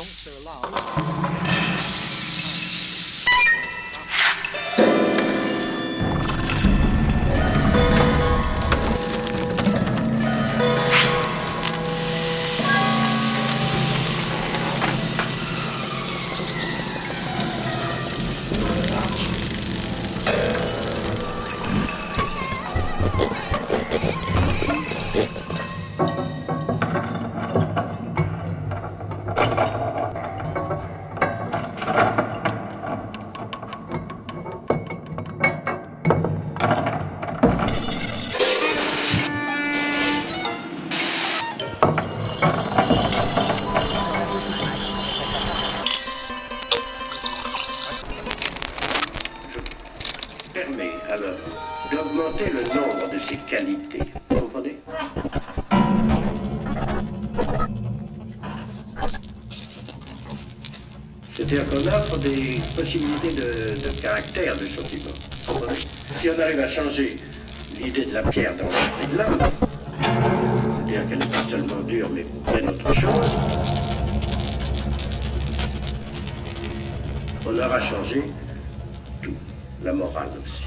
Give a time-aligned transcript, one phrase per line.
[0.00, 0.62] 总是老。
[29.40, 29.89] Thank you.
[50.52, 51.38] Permet alors
[51.90, 54.00] d'augmenter le nombre de ses qualités.
[54.30, 54.78] Vous comprenez?
[61.34, 64.66] C'est-à-dire qu'on offre des possibilités de, de caractère de
[65.46, 65.74] comprenez?
[66.20, 67.16] Si on arrive à changer
[67.78, 69.38] l'idée de la pierre dans l'esprit de l'homme,
[70.86, 73.30] c'est-à-dire qu'elle n'est pas seulement dure, mais pleine autre chose,
[77.46, 78.22] on aura changé
[79.22, 79.34] tout,
[79.82, 80.62] la morale aussi.